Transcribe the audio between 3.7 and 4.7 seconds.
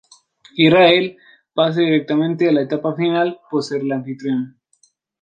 la anfitriona.